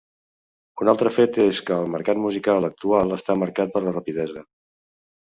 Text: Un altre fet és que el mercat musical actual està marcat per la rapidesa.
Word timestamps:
Un 0.83 0.87
altre 0.93 1.09
fet 1.17 1.35
és 1.43 1.59
que 1.67 1.75
el 1.83 1.91
mercat 1.95 2.21
musical 2.23 2.67
actual 2.69 3.13
està 3.19 3.35
marcat 3.43 3.75
per 3.75 3.83
la 3.89 3.93
rapidesa. 3.99 4.43